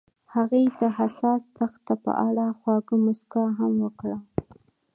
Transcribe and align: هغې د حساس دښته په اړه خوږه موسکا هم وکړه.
هغې 0.33 0.63
د 0.79 0.81
حساس 0.97 1.41
دښته 1.55 1.93
په 2.03 2.11
اړه 2.27 2.45
خوږه 2.59 2.95
موسکا 3.03 3.43
هم 3.57 3.73
وکړه. 3.85 4.17